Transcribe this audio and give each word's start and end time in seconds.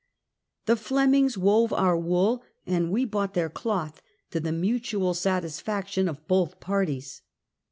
The 0.65 0.75
Flemings 0.75 1.37
wove 1.37 1.71
our 1.71 1.95
wool 1.95 2.41
and 2.65 2.89
we 2.91 3.05
bought 3.05 3.35
their 3.35 3.51
cloth, 3.51 4.01
to 4.31 4.39
the 4.39 4.51
mutual 4.51 5.13
satisfaction 5.13 6.09
of 6.09 6.27
both 6.27 6.59
parties. 6.59 7.21